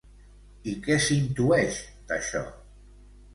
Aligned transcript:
I 0.71 0.71
què 0.87 0.95
s'intueix, 1.07 1.77
d'això? 2.13 2.43